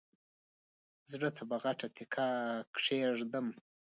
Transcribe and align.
زړه 1.11 1.29
ته 1.35 1.41
به 1.49 1.57
غټه 1.63 1.87
تیګه 1.95 2.27
کېږدم. 2.75 3.47